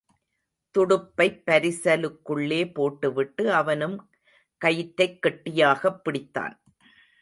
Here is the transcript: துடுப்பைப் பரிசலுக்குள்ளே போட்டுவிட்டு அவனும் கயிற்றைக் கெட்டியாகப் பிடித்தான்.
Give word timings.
துடுப்பைப் 0.77 1.43
பரிசலுக்குள்ளே 1.45 2.73
போட்டுவிட்டு 2.73 3.53
அவனும் 3.53 4.09
கயிற்றைக் 4.65 5.21
கெட்டியாகப் 5.21 6.01
பிடித்தான். 6.05 6.59